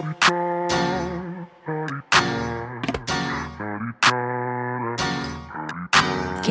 [0.00, 0.08] Get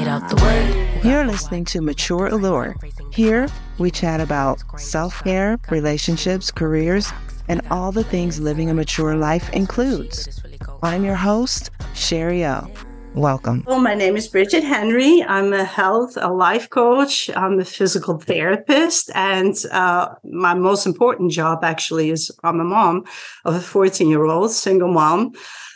[0.08, 1.02] out the way.
[1.04, 2.76] You're listening to Mature Allure.
[3.12, 3.48] Here,
[3.80, 7.12] we chat about self care, relationships, careers,
[7.48, 10.44] and all the things living a mature life includes.
[10.84, 12.72] I'm your host, Sherry O.
[13.16, 13.64] Welcome.
[13.66, 15.24] Well, my name is Brigitte Henry.
[15.24, 17.30] I'm a health, a life coach.
[17.36, 19.12] I'm a physical therapist.
[19.16, 23.06] And uh, my most important job actually is I'm a mom
[23.46, 25.34] of a 14 year old single mom.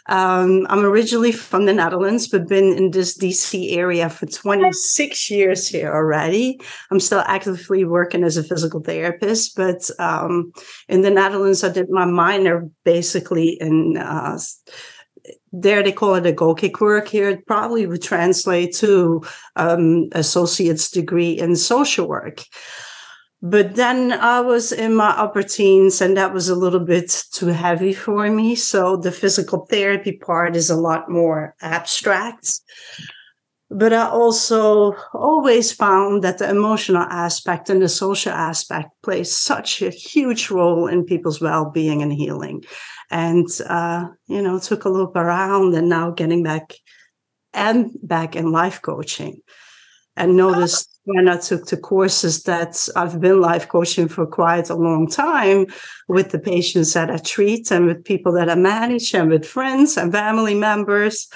[0.08, 5.68] Um, I'm originally from the Netherlands, but been in this DC area for 26 years
[5.68, 6.60] here already.
[6.92, 10.52] I'm still actively working as a physical therapist, but um,
[10.90, 13.98] in the Netherlands, I did my minor basically in.
[13.98, 14.38] Uh,
[15.52, 17.30] there they call it a Gokik work here.
[17.30, 19.24] It probably would translate to
[19.56, 22.44] um, associate's degree in social work.
[23.42, 27.48] But then I was in my upper teens and that was a little bit too
[27.48, 28.56] heavy for me.
[28.56, 32.62] So the physical therapy part is a lot more abstract.
[33.70, 39.82] But I also always found that the emotional aspect and the social aspect plays such
[39.82, 42.64] a huge role in people's well-being and healing.
[43.14, 46.74] And, uh, you know, took a look around and now getting back
[47.54, 49.40] and back in life coaching
[50.16, 54.76] and noticed when I took the courses that I've been life coaching for quite a
[54.76, 55.68] long time
[56.08, 59.96] with the patients that I treat and with people that I manage and with friends
[59.96, 61.28] and family members.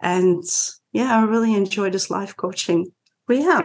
[0.00, 0.44] And
[0.92, 2.86] yeah, I really enjoy this life coaching.
[3.26, 3.62] We Yeah.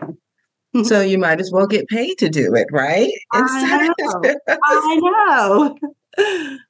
[0.84, 3.12] So you might as well get paid to do it, right?
[3.32, 4.36] I know.
[4.64, 5.76] I
[6.18, 6.58] know.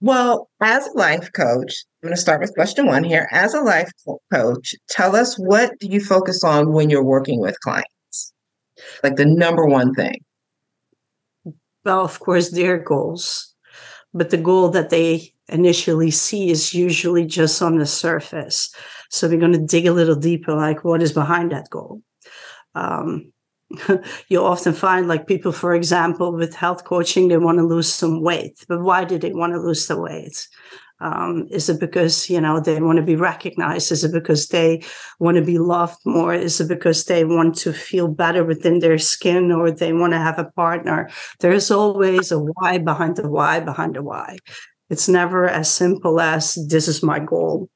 [0.00, 3.28] Well, as a life coach, I'm going to start with question one here.
[3.32, 3.90] As a life
[4.32, 7.90] coach, tell us what do you focus on when you're working with clients?
[9.02, 10.24] like the number one thing?
[11.84, 13.54] Well, of course, their goals,
[14.12, 18.74] but the goal that they initially see is usually just on the surface.
[19.10, 22.02] So we're going to dig a little deeper, like what is behind that goal.
[22.74, 23.32] Um,
[24.28, 28.22] you often find like people, for example, with health coaching, they want to lose some
[28.22, 30.48] weight, but why do they want to lose the weight?
[31.02, 33.90] Um, is it because you know they want to be recognized?
[33.90, 34.82] Is it because they
[35.18, 36.34] want to be loved more?
[36.34, 40.18] Is it because they want to feel better within their skin, or they want to
[40.18, 41.08] have a partner?
[41.40, 44.36] There's always a why behind the why behind the why.
[44.90, 47.70] It's never as simple as this is my goal.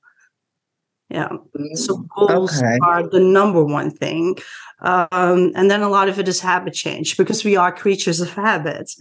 [1.14, 1.28] Yeah.
[1.75, 2.76] So mm, goals okay.
[2.82, 4.36] are the number one thing.
[4.80, 8.30] Um, and then a lot of it is habit change because we are creatures of
[8.30, 9.00] habits.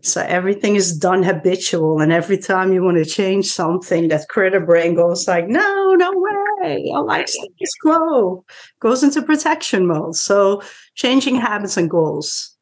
[0.00, 2.00] So everything is done habitual.
[2.00, 6.10] And every time you want to change something, that critter brain goes like, no, no
[6.14, 6.90] way.
[6.94, 8.42] I like status quo.
[8.80, 10.16] Goes into protection mode.
[10.16, 10.62] So
[10.94, 12.56] changing habits and goals.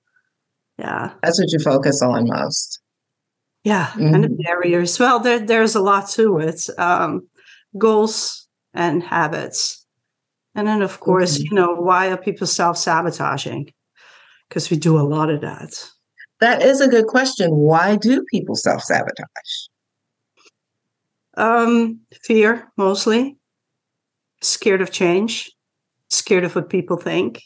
[0.76, 1.12] Yeah.
[1.22, 2.80] That's what you focus on most.
[3.62, 3.86] Yeah.
[3.88, 4.14] Mm-hmm.
[4.14, 4.42] And the mm-hmm.
[4.42, 4.98] barriers.
[4.98, 6.68] Well, there, there's a lot to it.
[6.78, 7.28] Um,
[7.78, 8.39] goals
[8.74, 9.84] and habits.
[10.54, 11.44] And then, of course, mm-hmm.
[11.46, 13.72] you know, why are people self sabotaging?
[14.48, 15.88] Because we do a lot of that.
[16.40, 17.50] That is a good question.
[17.50, 19.28] Why do people self sabotage?
[21.36, 23.38] Um, fear mostly,
[24.40, 25.50] scared of change,
[26.08, 27.42] scared of what people think,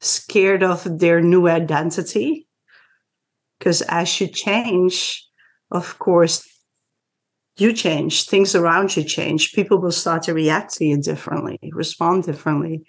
[0.00, 2.46] scared of their new identity.
[3.58, 5.26] Because as you change,
[5.70, 6.48] of course,
[7.60, 9.52] you change, things around you change.
[9.52, 12.82] People will start to react to you differently, respond differently.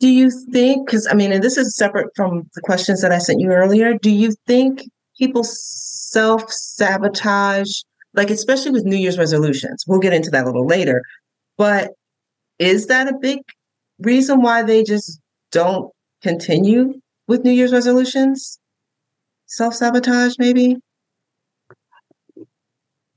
[0.00, 3.18] Do you think, because I mean, and this is separate from the questions that I
[3.18, 4.82] sent you earlier, do you think
[5.18, 7.70] people self sabotage,
[8.12, 9.84] like especially with New Year's resolutions?
[9.86, 11.02] We'll get into that a little later.
[11.56, 11.92] But
[12.58, 13.40] is that a big
[14.00, 15.20] reason why they just
[15.50, 15.90] don't
[16.22, 16.94] continue
[17.28, 18.58] with New Year's resolutions?
[19.46, 20.76] Self sabotage, maybe?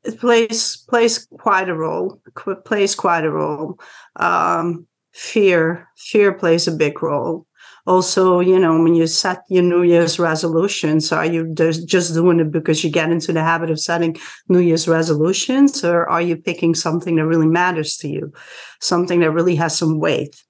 [0.08, 2.22] It plays plays quite a role.
[2.66, 3.80] Plays quite a role.
[4.16, 4.88] Um,
[5.18, 7.48] fear fear plays a big role
[7.88, 12.52] also you know when you set your new year's resolutions are you just doing it
[12.52, 14.16] because you get into the habit of setting
[14.48, 18.32] new year's resolutions or are you picking something that really matters to you
[18.80, 20.44] something that really has some weight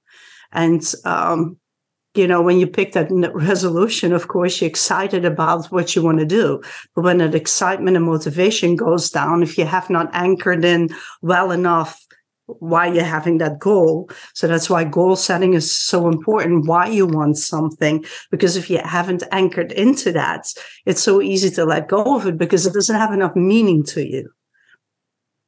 [0.52, 1.58] and um,
[2.18, 6.20] you know when you pick that resolution of course you're excited about what you want
[6.20, 6.62] to do
[6.96, 10.90] but when that excitement and motivation goes down if you have not anchored in
[11.22, 12.08] well enough
[12.48, 14.10] why you're having that goal.
[14.34, 18.06] So that's why goal setting is so important, why you want something.
[18.32, 20.48] Because if you haven't anchored into that,
[20.86, 24.08] it's so easy to let go of it because it doesn't have enough meaning to
[24.08, 24.30] you.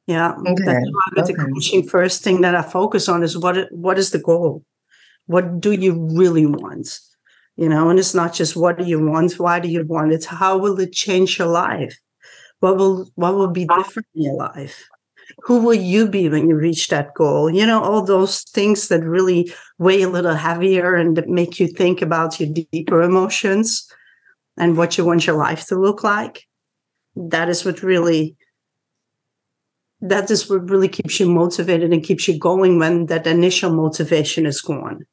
[0.06, 0.32] Yeah.
[0.32, 0.64] Okay.
[0.64, 1.32] That's why with okay.
[1.32, 4.64] the coaching, first thing that I focus on is what what is the goal?
[5.32, 6.98] What do you really want?
[7.56, 10.24] You know, and it's not just what do you want, why do you want it?
[10.24, 11.96] How will it change your life?
[12.60, 14.86] what will what will be different in your life
[15.44, 19.02] who will you be when you reach that goal you know all those things that
[19.02, 23.90] really weigh a little heavier and make you think about your deeper emotions
[24.56, 26.46] and what you want your life to look like
[27.16, 28.36] that is what really
[30.02, 34.46] that is what really keeps you motivated and keeps you going when that initial motivation
[34.46, 35.06] is gone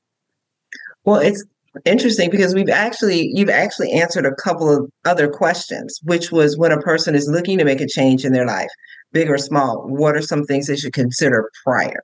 [1.07, 1.44] well it's
[1.86, 6.71] interesting because we've actually you've actually answered a couple of other questions which was when
[6.71, 8.69] a person is looking to make a change in their life
[9.12, 12.04] big or small what are some things they should consider prior?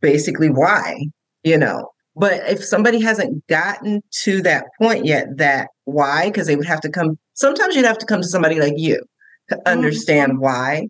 [0.00, 0.98] Basically why
[1.44, 1.88] you know?
[2.14, 6.80] But if somebody hasn't gotten to that point yet that why because they would have
[6.82, 9.00] to come sometimes you'd have to come to somebody like you
[9.48, 9.68] to mm-hmm.
[9.68, 10.88] understand why.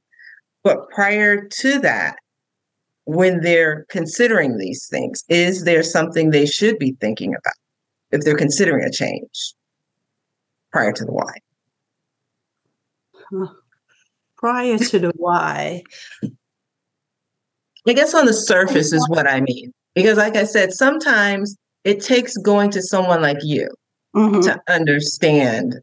[0.64, 2.16] But prior to that
[3.04, 7.54] when they're considering these things is there something they should be thinking about
[8.10, 9.54] if they're considering a change
[10.70, 11.34] prior to the why?
[14.36, 15.82] Prior to the why.
[17.86, 19.72] I guess on the surface is what I mean.
[19.94, 23.68] Because, like I said, sometimes it takes going to someone like you
[24.14, 24.40] mm-hmm.
[24.40, 25.76] to understand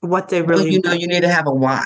[0.00, 1.84] what they really you know you need to have a why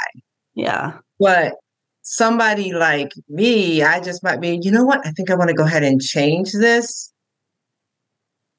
[0.54, 1.54] yeah but
[2.02, 5.06] somebody like me i just might be you know what?
[5.06, 7.10] I think i want to go ahead and change this.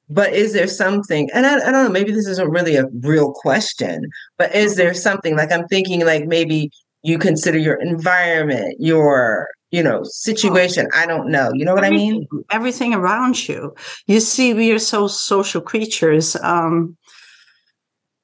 [0.09, 3.31] But is there something and I, I, don't know maybe this isn't really a real
[3.31, 6.69] question but is there something like i'm thinking like maybe
[7.03, 12.09] you consider your environment your you know situation i don't know you know what everything,
[12.09, 12.27] i mean?
[12.51, 13.73] everything around you.
[14.05, 16.95] You see we are so social creatures um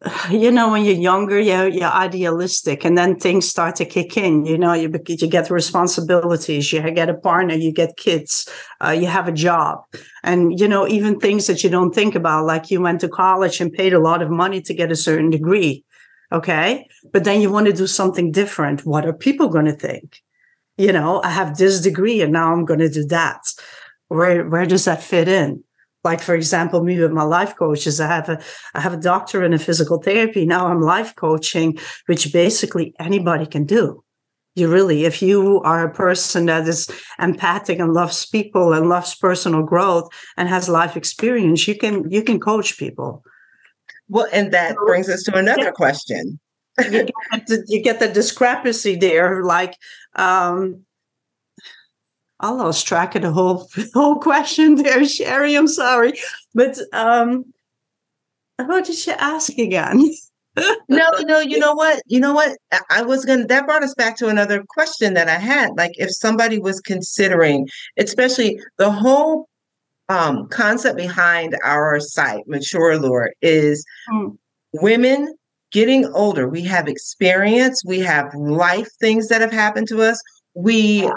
[0.32, 4.46] you know when you're younger you're, you're idealistic and then things start to kick in
[4.46, 8.50] you know you, you get responsibilities you get a partner you get kids
[8.82, 9.84] uh, you have a job.
[10.24, 13.60] And you know even things that you don't think about like you went to college
[13.60, 15.84] and paid a lot of money to get a certain degree
[16.32, 16.88] okay?
[17.12, 18.86] But then you want to do something different.
[18.86, 20.22] What are people going to think?
[20.78, 23.42] You know i have this degree and now i'm going to do that.
[24.08, 25.64] Where where does that fit in
[26.04, 28.42] like for example me with my life coaches i have a
[28.74, 30.46] i have a doctor in a physical therapy.
[30.46, 34.04] Now i'm life coaching which basically anybody can do.
[34.56, 39.16] You really if you are a person that is empathic and loves people and loves
[39.16, 43.24] personal growth and has life experience you can you can coach people.
[44.08, 45.72] Well and that brings us to another yeah.
[45.72, 46.40] question.
[46.80, 49.76] You, get the, you get the discrepancy there like
[50.16, 50.86] um
[52.40, 55.56] I lost track of the whole whole question there, Sherry.
[55.56, 56.14] I'm sorry,
[56.54, 57.46] but um,
[58.58, 60.10] what did you ask again?
[60.90, 62.02] no, no, you know what?
[62.08, 62.58] You know what?
[62.90, 65.72] I was gonna that brought us back to another question that I had.
[65.78, 69.48] Like if somebody was considering, especially the whole
[70.08, 74.36] um, concept behind our site, Mature Allure, is mm.
[74.74, 75.36] women
[75.72, 76.48] getting older.
[76.48, 80.20] We have experience, we have life things that have happened to us.
[80.56, 81.10] We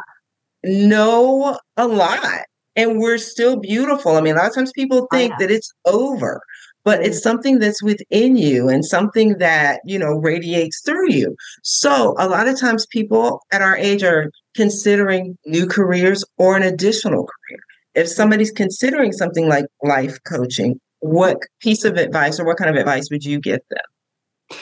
[0.64, 2.44] know a lot
[2.76, 4.16] and we're still beautiful.
[4.16, 6.40] I mean, a lot of times people think that it's over,
[6.84, 7.22] but it's mm-hmm.
[7.22, 11.36] something that's within you and something that, you know, radiates through you.
[11.62, 16.62] So a lot of times people at our age are considering new careers or an
[16.62, 17.60] additional career.
[17.94, 22.76] If somebody's considering something like life coaching, what piece of advice or what kind of
[22.76, 24.58] advice would you give them?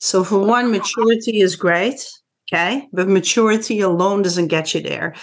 [0.00, 2.04] So, for one, maturity is great.
[2.52, 2.88] Okay.
[2.92, 5.14] But maturity alone doesn't get you there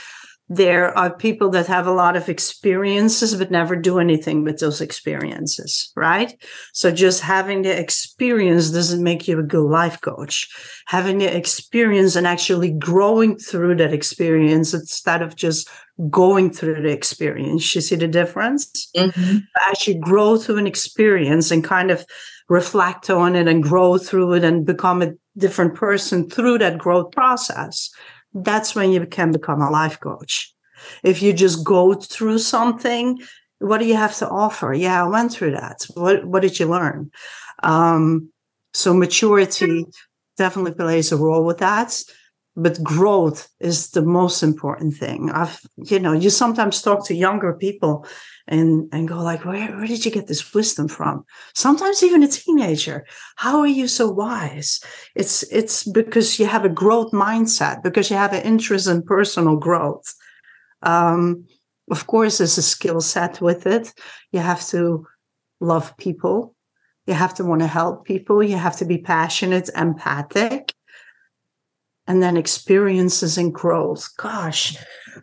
[0.50, 4.82] there are people that have a lot of experiences but never do anything with those
[4.82, 6.42] experiences right?
[6.74, 10.48] So just having the experience doesn't make you a good life coach.
[10.88, 15.70] Having the experience and actually growing through that experience instead of just
[16.10, 17.76] going through the experience.
[17.76, 18.90] You see the difference?
[18.96, 19.38] Mm-hmm.
[19.70, 22.06] as you grow through an experience and kind of
[22.48, 27.12] reflect on it and grow through it and become a different person through that growth
[27.12, 27.92] process
[28.34, 30.54] that's when you can become a life coach.
[31.04, 33.20] If you just go through something,
[33.60, 34.74] what do you have to offer?
[34.74, 35.86] Yeah, I went through that.
[35.96, 37.12] What what did you learn?
[37.64, 38.32] Um,
[38.74, 39.86] so maturity
[40.38, 42.02] definitely plays a role with that
[42.62, 45.32] but growth is the most important thing.
[45.32, 48.06] I've you know you sometimes talk to younger people
[48.48, 51.26] and and go like where, where did you get this wisdom from?
[51.56, 53.06] Sometimes even a teenager.
[53.38, 54.82] How are you so wise?
[55.16, 59.56] It's it's because you have a growth mindset because you have an interest in personal
[59.56, 60.14] growth.
[60.82, 61.46] Um,
[61.90, 63.94] of course there's a skill set with it.
[64.32, 65.08] You have to
[65.62, 66.56] love people.
[67.08, 68.44] You have to want to help people.
[68.44, 70.69] You have to be passionate empathic
[72.10, 74.10] and then experiences and growth.
[74.18, 74.76] Gosh,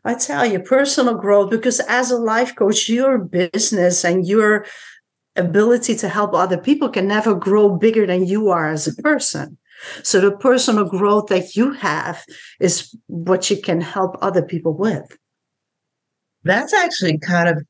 [0.05, 4.65] I tell you, personal growth, because as a life coach, your business and your
[5.35, 9.59] ability to help other people can never grow bigger than you are as a person.
[10.03, 12.25] So the personal growth that you have
[12.61, 15.05] is what you can help other people with.
[16.45, 17.63] That's actually kind of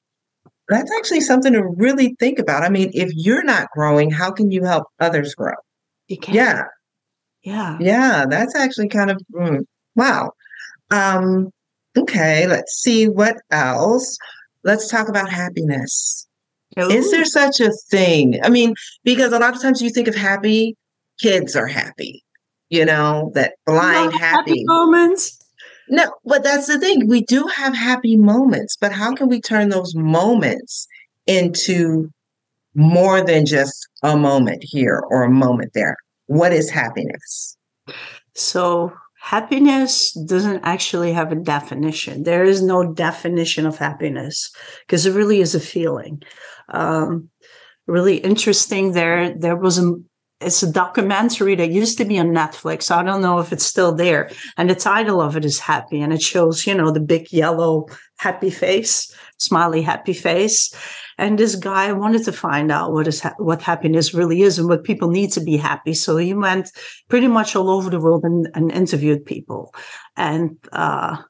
[0.69, 2.65] that's actually something to really think about.
[2.65, 5.55] I mean, if you're not growing, how can you help others grow?
[6.09, 6.35] You can.
[6.35, 6.65] Yeah.
[7.47, 7.79] Yeah.
[7.81, 9.61] Yeah, that's actually kind of mm,
[9.95, 10.33] wow.
[10.91, 11.51] Um,
[11.97, 14.19] okay, let's see what else.
[14.65, 16.27] Let's talk about happiness.
[16.77, 16.91] Ooh.
[16.91, 18.41] Is there such a thing?
[18.43, 18.75] I mean,
[19.05, 20.77] because a lot of times you think of happy,
[21.21, 22.25] kids are happy,
[22.69, 24.65] you know, that blind Not happy.
[24.67, 25.39] moments?
[25.89, 27.07] No, but that's the thing.
[27.07, 30.89] We do have happy moments, but how can we turn those moments
[31.29, 32.11] into
[32.75, 35.97] more than just a moment here or a moment there?
[36.27, 37.57] What is happiness?
[38.35, 42.23] So happiness doesn't actually have a definition.
[42.23, 44.51] There is no definition of happiness
[44.87, 46.23] because it really is a feeling.
[46.69, 47.31] Um,
[47.87, 48.93] really interesting.
[48.93, 49.95] There, there was a
[50.41, 52.91] it's a documentary that used to be on Netflix.
[52.91, 54.31] I don't know if it's still there.
[54.59, 57.87] And the title of it is Happy, and it shows, you know, the big yellow
[58.19, 60.75] happy face, smiley happy face.
[61.19, 64.69] And this guy wanted to find out what is ha- what happiness really is and
[64.69, 65.95] what people need to be happy.
[65.95, 66.71] So he went
[67.09, 69.75] pretty much all over the world and, and interviewed people.
[70.17, 71.23] And uh,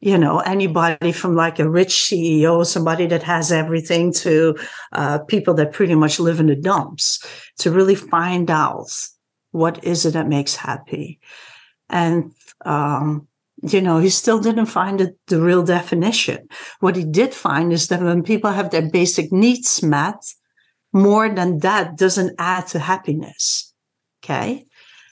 [0.00, 4.56] you know anybody from like a rich ceo somebody that has everything to
[4.92, 7.24] uh, people that pretty much live in the dumps
[7.58, 8.90] to really find out
[9.50, 11.18] what is it that makes happy
[11.88, 12.32] and
[12.64, 13.26] um,
[13.62, 16.48] you know he still didn't find it, the real definition
[16.80, 20.22] what he did find is that when people have their basic needs met
[20.92, 23.74] more than that doesn't add to happiness
[24.22, 24.64] okay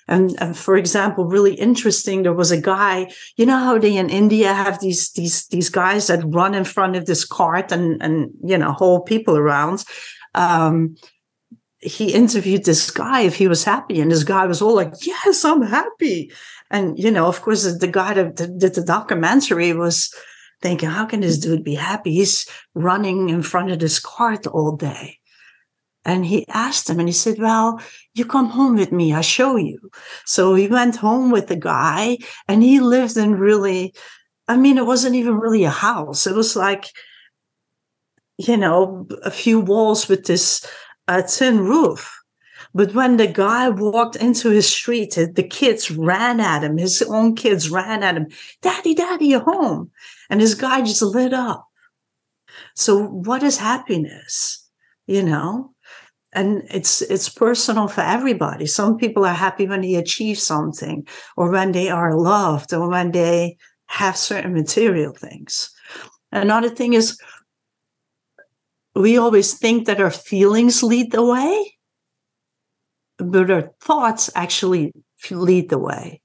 [0.08, 4.08] and, and, for example, really interesting, there was a guy, you know how they in
[4.08, 8.30] India have these these these guys that run in front of this cart and and
[8.44, 9.84] you know hold people around.
[10.34, 10.96] Um,
[11.86, 15.44] he interviewed this guy if he was happy, and this guy was all like, "Yes,
[15.44, 16.32] I'm happy."
[16.70, 20.12] And you know, of course, the guy that did the documentary was
[20.62, 22.12] thinking, "How can this dude be happy?
[22.14, 25.18] He's running in front of this cart all day."
[26.06, 27.80] And he asked him and he said, Well,
[28.14, 29.90] you come home with me, I show you.
[30.24, 33.92] So he went home with the guy and he lived in really,
[34.46, 36.28] I mean, it wasn't even really a house.
[36.28, 36.92] It was like,
[38.38, 40.64] you know, a few walls with this
[41.08, 42.12] uh, tin roof.
[42.74, 46.76] But when the guy walked into his street, the kids ran at him.
[46.76, 48.28] His own kids ran at him.
[48.60, 49.90] Daddy, daddy, you're home.
[50.28, 51.66] And this guy just lit up.
[52.74, 54.68] So what is happiness?
[55.06, 55.74] You know,
[56.36, 61.50] and it's it's personal for everybody some people are happy when they achieve something or
[61.50, 65.70] when they are loved or when they have certain material things
[66.32, 67.18] another thing is
[68.96, 71.74] we always think that our feelings lead the way
[73.18, 74.92] but our thoughts actually
[75.30, 76.20] lead the way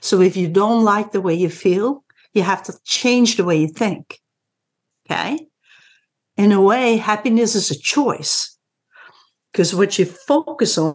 [0.00, 3.56] so if you don't like the way you feel you have to change the way
[3.56, 4.20] you think
[5.06, 5.38] okay
[6.36, 8.58] in a way happiness is a choice
[9.52, 10.94] because what you focus on,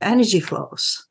[0.00, 1.06] energy flows.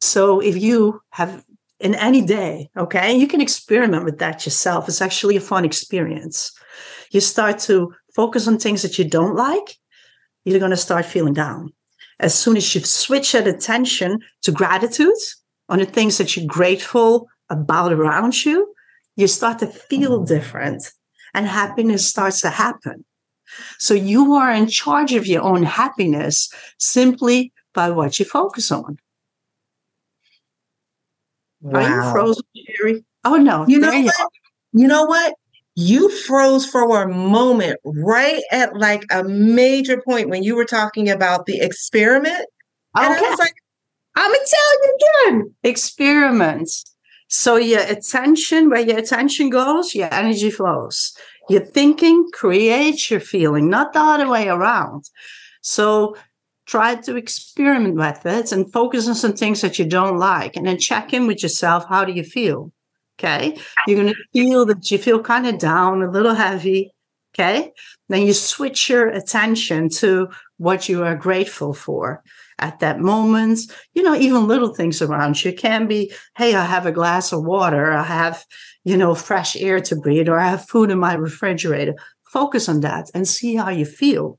[0.00, 1.44] So if you have
[1.82, 4.88] in any day, okay, you can experiment with that yourself.
[4.88, 6.52] It's actually a fun experience.
[7.10, 9.76] You start to focus on things that you don't like,
[10.44, 11.72] you're going to start feeling down.
[12.20, 15.12] As soon as you switch that attention to gratitude
[15.68, 18.72] on the things that you're grateful about around you,
[19.16, 20.24] you start to feel mm-hmm.
[20.24, 20.92] different
[21.34, 23.04] and happiness starts to happen.
[23.78, 26.48] So you are in charge of your own happiness
[26.78, 28.98] simply by what you focus on.
[31.62, 31.80] Wow.
[31.80, 32.44] Are you frozen,
[32.76, 33.04] Sherry?
[33.24, 33.66] Oh no.
[33.66, 34.20] You know you what?
[34.20, 34.28] Are.
[34.72, 35.34] You know what?
[35.74, 41.08] You froze for a moment right at like a major point when you were talking
[41.08, 42.46] about the experiment.
[42.96, 43.06] Okay.
[43.06, 43.54] And I was like,
[44.16, 44.98] I'm gonna tell you
[45.30, 45.54] again.
[45.62, 46.84] Experiments.
[47.28, 51.16] So your attention, where your attention goes, your energy flows.
[51.48, 55.08] Your thinking creates your feeling, not the other way around.
[55.62, 56.16] So
[56.66, 60.66] try to experiment with it and focus on some things that you don't like and
[60.66, 61.84] then check in with yourself.
[61.88, 62.72] How do you feel?
[63.18, 63.56] Okay.
[63.86, 66.92] You're going to feel that you feel kind of down, a little heavy.
[67.34, 67.72] Okay.
[68.08, 70.28] Then you switch your attention to
[70.58, 72.22] what you are grateful for
[72.58, 73.60] at that moment.
[73.94, 77.44] You know, even little things around you can be, hey, I have a glass of
[77.44, 77.92] water.
[77.92, 78.44] I have,
[78.84, 81.94] you know, fresh air to breathe, or I have food in my refrigerator.
[82.24, 84.38] Focus on that and see how you feel.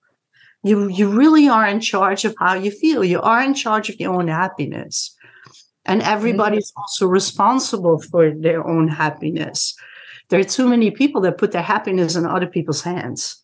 [0.63, 3.03] You, you really are in charge of how you feel.
[3.03, 5.15] You are in charge of your own happiness.
[5.86, 6.82] And everybody's mm-hmm.
[6.82, 9.75] also responsible for their own happiness.
[10.29, 13.43] There are too many people that put their happiness in other people's hands.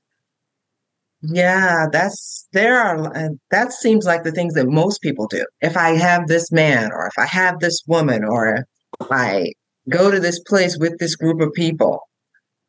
[1.22, 5.46] Yeah, that's there are uh, that seems like the things that most people do.
[5.60, 8.66] If I have this man or if I have this woman or
[9.02, 9.52] if I
[9.90, 12.08] go to this place with this group of people.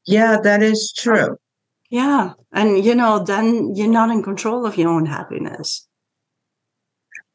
[0.07, 1.37] Yeah, that is true.
[1.91, 2.35] Yeah.
[2.53, 5.87] And you know, then you're not in control of your own happiness.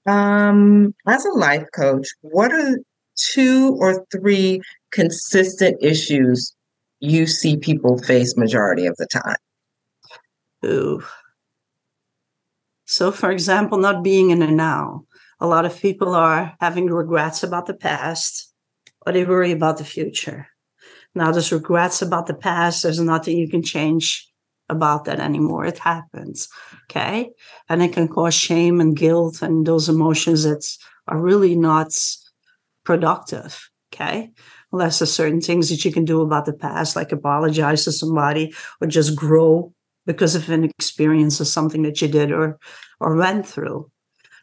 [0.06, 2.80] Um, as a life coach, what are
[3.16, 6.56] two or three consistent issues
[7.00, 9.36] you see people face majority of the time?
[10.66, 11.04] Ooh.
[12.86, 15.06] So, for example, not being in the now.
[15.40, 18.54] A lot of people are having regrets about the past
[19.06, 20.48] or they worry about the future.
[21.14, 22.84] Now, there's regrets about the past.
[22.84, 24.30] There's nothing you can change
[24.70, 25.66] about that anymore.
[25.66, 26.48] It happens.
[26.86, 27.30] Okay.
[27.70, 30.66] And it can cause shame and guilt and those emotions that
[31.08, 31.94] are really not
[32.84, 33.70] productive.
[33.94, 34.32] Okay.
[34.72, 38.54] Unless there's certain things that you can do about the past, like apologize to somebody
[38.82, 39.74] or just grow
[40.06, 42.60] because of an experience or something that you did or
[43.00, 43.90] or went through.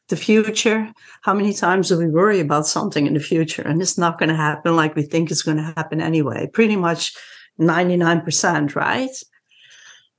[0.09, 3.97] The future, how many times do we worry about something in the future and it's
[3.97, 6.49] not going to happen like we think it's going to happen anyway?
[6.53, 7.15] Pretty much
[7.61, 9.11] 99%, right?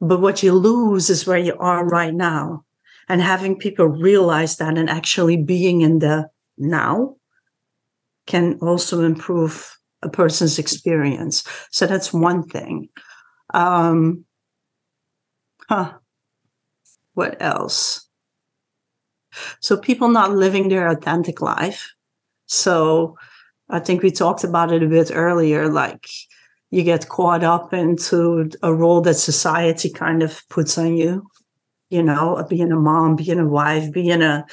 [0.03, 2.65] But what you lose is where you are right now.
[3.07, 7.15] And having people realize that and actually being in the now
[8.27, 11.43] can also improve a person's experience.
[11.71, 12.89] So that's one thing.
[13.53, 14.25] Um,
[15.69, 15.93] huh.
[17.13, 18.07] What else?
[19.61, 21.93] So people not living their authentic life.
[22.45, 23.17] So
[23.69, 26.07] I think we talked about it a bit earlier, like
[26.73, 31.29] you get caught up into a role that society kind of puts on you,
[31.91, 34.43] you know, being a mom, being a wife, being a,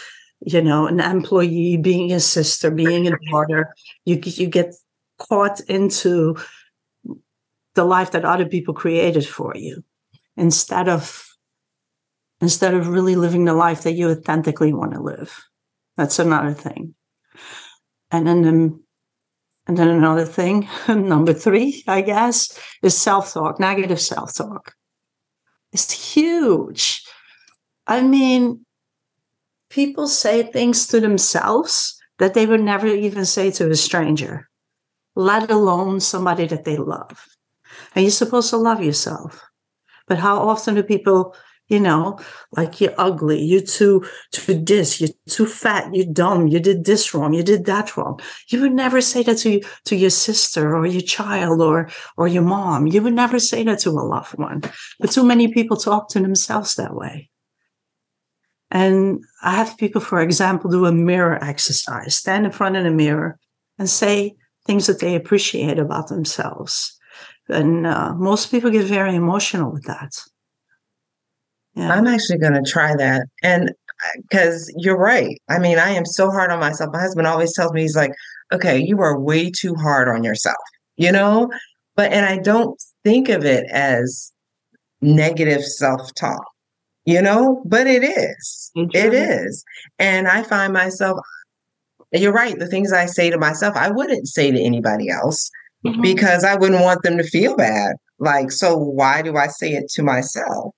[0.41, 3.75] you know, an employee, being a sister, being a daughter.
[4.05, 4.75] You, you get
[5.19, 6.37] caught into
[7.75, 9.83] the life that other people created for you
[10.37, 11.27] instead of
[12.43, 15.43] instead of really living the life that you authentically want to live.
[15.97, 16.95] That's another thing.
[18.11, 18.81] And then,
[19.71, 24.75] and then another thing, number three, I guess, is self talk, negative self talk.
[25.73, 27.04] It's huge.
[27.87, 28.67] I mean,
[29.71, 34.49] people say things to themselves that they would never even say to a stranger,
[35.15, 37.25] let alone somebody that they love.
[37.95, 39.41] And you're supposed to love yourself.
[40.09, 41.37] But how often do people
[41.71, 42.19] you know,
[42.52, 47.15] like you're ugly, you're too too this, you're too fat, you're dumb, you did this
[47.15, 48.21] wrong, you did that wrong.
[48.49, 52.43] You would never say that to to your sister or your child or or your
[52.43, 52.89] mom.
[52.89, 54.63] You would never say that to a loved one.
[54.99, 57.30] But too many people talk to themselves that way.
[58.73, 62.91] And I have people, for example, do a mirror exercise, stand in front of the
[62.91, 63.39] mirror
[63.78, 66.97] and say things that they appreciate about themselves.
[67.49, 70.13] And uh, most people get very emotional with that.
[71.75, 71.93] Yeah.
[71.93, 73.26] I'm actually going to try that.
[73.43, 73.71] And
[74.17, 75.41] because uh, you're right.
[75.49, 76.91] I mean, I am so hard on myself.
[76.93, 78.13] My husband always tells me, he's like,
[78.52, 80.56] okay, you are way too hard on yourself,
[80.97, 81.50] you know?
[81.97, 84.33] But, and I don't think of it as
[85.00, 86.45] negative self talk,
[87.04, 87.63] you know?
[87.65, 88.71] But it is.
[88.75, 89.65] It is.
[89.99, 91.19] And I find myself,
[92.13, 92.59] you're right.
[92.59, 95.50] The things I say to myself, I wouldn't say to anybody else
[95.87, 96.00] mm-hmm.
[96.00, 97.95] because I wouldn't want them to feel bad.
[98.19, 100.75] Like, so why do I say it to myself?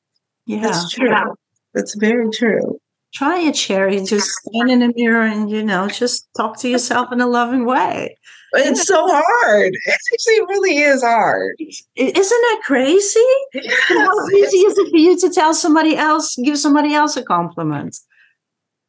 [0.46, 0.62] Yeah.
[0.62, 1.34] That's true.
[1.74, 2.78] That's very true.
[3.14, 4.02] Try it, Sherry.
[4.04, 7.66] Just stand in the mirror and, you know, just talk to yourself in a loving
[7.66, 8.16] way.
[8.54, 8.96] It's yeah.
[8.96, 9.72] so hard.
[9.84, 11.56] It actually really is hard.
[11.96, 13.20] Isn't that crazy?
[13.54, 13.74] Yes.
[13.88, 17.96] How easy is it for you to tell somebody else, give somebody else a compliment?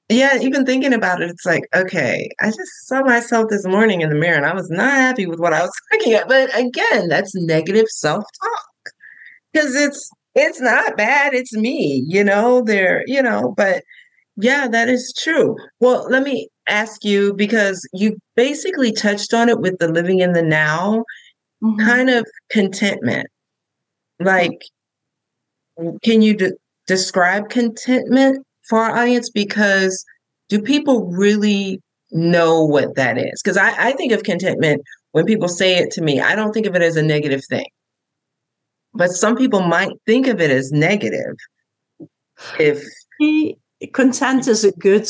[0.09, 4.09] Yeah, even thinking about it, it's like, okay, I just saw myself this morning in
[4.09, 6.27] the mirror and I was not happy with what I was looking at.
[6.27, 8.93] But again, that's negative self talk
[9.51, 11.33] because it's it's not bad.
[11.33, 13.83] It's me, you know, there, you know, but
[14.35, 15.55] yeah, that is true.
[15.79, 20.33] Well, let me ask you because you basically touched on it with the living in
[20.33, 21.03] the now
[21.63, 21.85] mm-hmm.
[21.85, 23.27] kind of contentment.
[24.19, 24.59] Like,
[26.03, 26.53] can you de-
[26.87, 29.29] describe contentment for our audience?
[29.29, 30.03] Because
[30.49, 31.79] do people really
[32.11, 33.41] know what that is?
[33.43, 36.65] Because I, I think of contentment when people say it to me, I don't think
[36.65, 37.65] of it as a negative thing
[38.93, 41.35] but some people might think of it as negative.
[42.59, 42.83] If
[43.93, 45.07] content is a good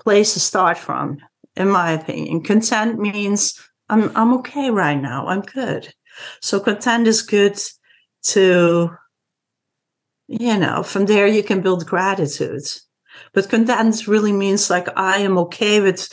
[0.00, 1.18] place to start from,
[1.56, 2.42] in my opinion.
[2.42, 5.26] Content means I'm I'm okay right now.
[5.26, 5.92] I'm good.
[6.40, 7.58] So content is good
[8.22, 8.90] to,
[10.28, 12.64] you know, from there you can build gratitude.
[13.32, 16.08] But content really means like I am okay with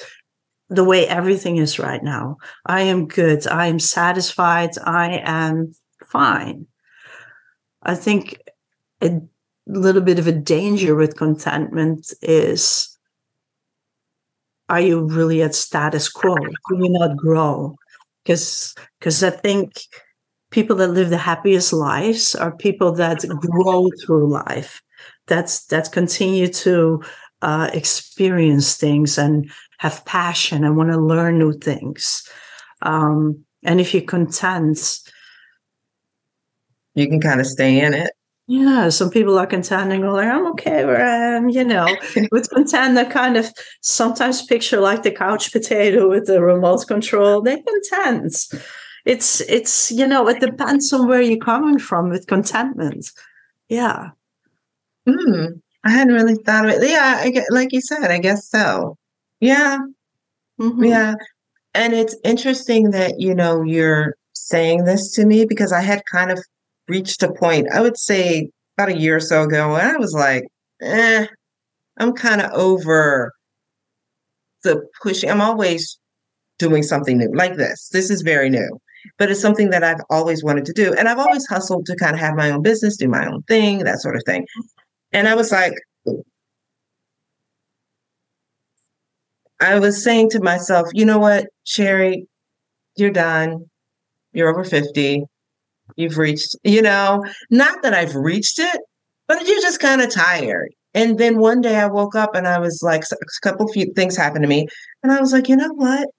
[0.70, 2.38] the way everything is right now.
[2.66, 3.48] I am good.
[3.48, 4.72] I am satisfied.
[4.84, 5.74] I am
[6.06, 6.68] fine.
[7.88, 8.40] I think
[9.02, 9.22] a
[9.66, 12.94] little bit of a danger with contentment is
[14.70, 16.36] are you really at status quo?
[16.36, 17.78] Do you not grow?
[18.24, 19.80] Because because I think
[20.52, 24.82] people that live the happiest lives are people that grow through life.
[25.28, 27.02] That's that continue to
[27.42, 32.28] uh, experience things and have passion and want to learn new things.
[32.82, 35.00] Um, and if you're content,
[36.98, 38.12] you can kind of stay in it.
[38.48, 41.86] Yeah, some people are content and go like, I'm okay where I am, you know.
[42.32, 47.42] with content, they kind of sometimes picture like the couch potato with the remote control.
[47.42, 48.48] They're content.
[49.06, 53.12] It's it's you know, it depends on where you're coming from with contentment.
[53.68, 54.12] Yeah.
[55.06, 55.46] Hmm.
[55.84, 56.90] I hadn't really thought of it.
[56.90, 58.98] Yeah, I get, like you said, I guess so.
[59.40, 59.78] Yeah.
[60.60, 60.84] Mm-hmm.
[60.84, 61.16] Yeah.
[61.74, 66.32] And it's interesting that, you know, you're saying this to me because I had kind
[66.32, 66.44] of
[66.88, 70.14] reached a point, I would say about a year or so ago, and I was
[70.14, 70.46] like,
[70.82, 71.26] eh,
[71.98, 73.34] I'm kind of over
[74.64, 75.30] the pushing.
[75.30, 76.00] I'm always
[76.60, 77.90] doing something new like this.
[77.90, 78.80] This is very new,
[79.18, 80.94] but it's something that I've always wanted to do.
[80.94, 83.80] And I've always hustled to kind of have my own business, do my own thing,
[83.80, 84.46] that sort of thing.
[85.12, 85.74] And I was like,
[89.60, 92.28] I was saying to myself, you know what, Sherry,
[92.96, 93.66] you're done.
[94.34, 95.26] You're over 50
[95.96, 98.82] you've reached, you know, not that I've reached it,
[99.28, 100.74] but you're just kind of tired.
[100.94, 104.18] And then one day I woke up and I was like, a couple few things
[104.18, 104.68] happened to me.
[105.04, 106.10] And I was like, you know what?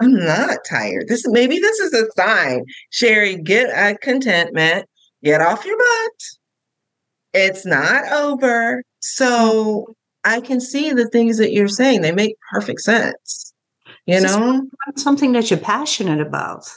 [0.00, 1.08] I'm not tired.
[1.08, 2.64] This maybe this is a sign.
[2.90, 4.86] Sherry, get a contentment,
[5.24, 6.12] get off your butt.
[7.32, 8.82] It's not over.
[9.00, 12.02] So I can see the things that you're saying.
[12.02, 13.52] They make perfect sense.
[14.06, 14.66] You know?
[14.96, 16.68] Something that you're passionate about.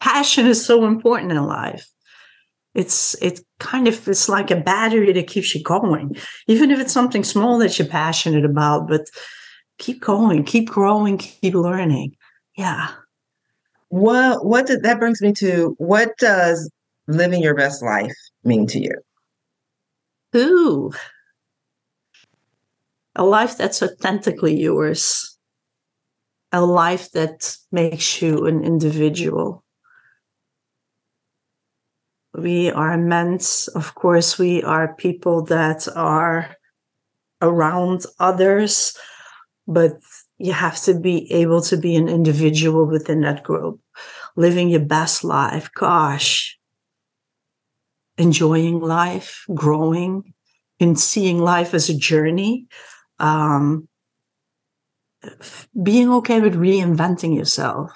[0.00, 1.89] Passion is so important in life
[2.74, 6.92] it's it kind of it's like a battery that keeps you going even if it's
[6.92, 9.06] something small that you're passionate about but
[9.78, 12.14] keep going keep growing keep learning.
[12.56, 12.88] Yeah.
[13.88, 16.70] What what did that brings me to what does
[17.08, 18.94] living your best life mean to you?
[20.36, 20.92] Ooh.
[23.16, 25.36] A life that's authentically yours.
[26.52, 29.64] A life that makes you an individual
[32.34, 36.54] we are meant, of course, we are people that are
[37.42, 38.96] around others,
[39.66, 39.98] but
[40.38, 43.80] you have to be able to be an individual within that group,
[44.36, 45.70] living your best life.
[45.74, 46.58] Gosh,
[48.16, 50.34] enjoying life, growing,
[50.78, 52.66] and seeing life as a journey.
[53.18, 53.88] Um,
[55.82, 57.92] being okay with reinventing yourself.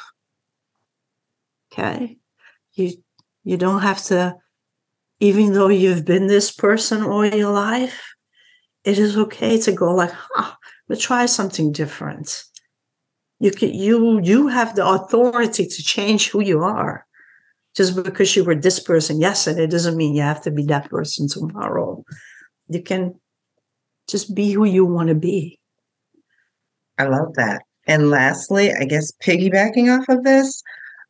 [1.73, 2.19] Okay.
[2.75, 2.93] You
[3.45, 4.37] you don't have to,
[5.21, 8.15] even though you've been this person all your life,
[8.85, 10.53] it is okay to go like, huh,
[10.89, 12.45] let's try something different.
[13.41, 17.07] You can, you you have the authority to change who you are.
[17.77, 21.29] Just because you were this person yesterday doesn't mean you have to be that person
[21.29, 22.05] tomorrow.
[22.69, 23.15] You can
[24.09, 25.59] just be who you want to be.
[26.99, 27.63] I love that.
[27.87, 30.63] And lastly, I guess piggybacking off of this,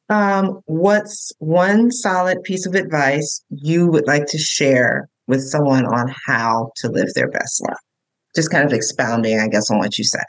[0.09, 6.15] um, what's one solid piece of advice you would like to share with someone on
[6.27, 7.79] how to live their best life?
[8.37, 10.25] Just kind of expounding, I guess, on what you said.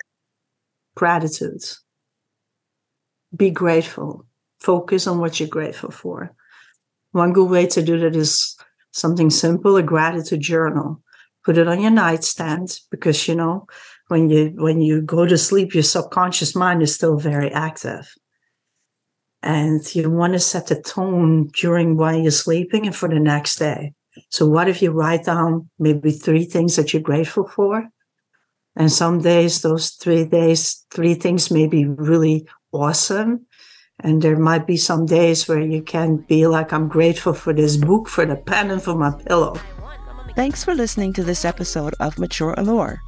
[0.95, 1.63] Gratitude.
[3.35, 4.25] Be grateful.
[4.59, 6.33] Focus on what you're grateful for.
[7.11, 8.55] One good way to do that is
[8.91, 11.01] something simple, a gratitude journal.
[11.43, 13.67] Put it on your nightstand because you know
[14.07, 18.15] when you when you go to sleep, your subconscious mind is still very active
[19.45, 23.57] and you want to set the tone during while you're sleeping and for the next
[23.57, 23.93] day.
[24.29, 27.87] So what if you write down maybe three things that you're grateful for?
[28.75, 33.45] And some days, those three days, three things may be really awesome.
[33.99, 37.77] And there might be some days where you can be like, I'm grateful for this
[37.77, 39.57] book, for the pen, and for my pillow.
[40.35, 42.99] Thanks for listening to this episode of Mature Allure.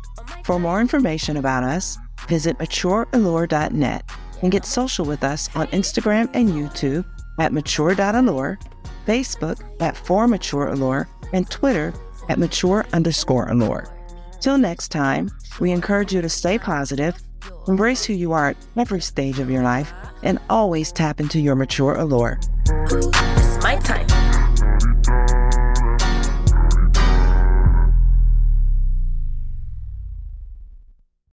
[0.45, 1.97] For more information about us,
[2.29, 4.03] visit matureallure.net
[4.41, 7.05] and get social with us on Instagram and YouTube
[7.39, 8.59] at mature.allure,
[9.05, 11.93] Facebook at for mature allure, and Twitter
[12.29, 13.93] at mature underscore allure.
[14.41, 17.15] Till next time, we encourage you to stay positive,
[17.67, 21.55] embrace who you are at every stage of your life, and always tap into your
[21.55, 22.39] mature allure.
[22.65, 24.16] It's my time.